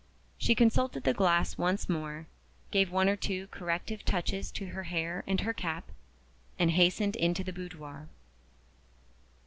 She 0.39 0.55
consulted 0.55 1.03
the 1.03 1.13
glass 1.13 1.59
once 1.59 1.87
more 1.87 2.25
gave 2.71 2.89
one 2.91 3.07
or 3.07 3.15
two 3.15 3.45
corrective 3.51 4.03
touches 4.03 4.49
to 4.53 4.69
her 4.69 4.85
hair 4.85 5.23
and 5.27 5.41
her 5.41 5.53
cap 5.53 5.91
and 6.57 6.71
hastened 6.71 7.15
into 7.15 7.43
the 7.43 7.53
boudoir. 7.53 8.09